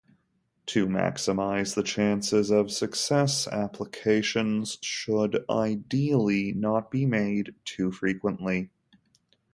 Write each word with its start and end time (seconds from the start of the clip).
To 0.65 0.87
maximize 0.87 1.75
the 1.75 1.83
chances 1.83 2.49
of 2.49 2.71
success, 2.71 3.47
applications 3.47 4.79
should 4.81 5.45
ideally 5.47 6.53
not 6.53 6.89
be 6.89 7.05
made 7.05 7.53
too 7.65 7.91
frequently. 7.91 8.71